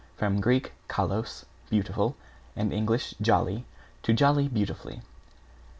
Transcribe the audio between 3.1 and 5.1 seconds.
jolly, to jolly beautifully.